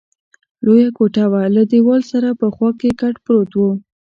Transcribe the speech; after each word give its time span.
لویه 0.65 0.89
کوټه 0.97 1.25
وه، 1.31 1.41
له 1.55 1.61
دېوال 1.71 2.01
سره 2.11 2.29
په 2.41 2.47
خوا 2.55 2.69
کې 2.79 2.89
کټ 3.01 3.15
پروت 3.25 3.51
وو. 3.55 3.71